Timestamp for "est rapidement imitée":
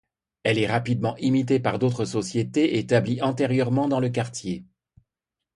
0.57-1.59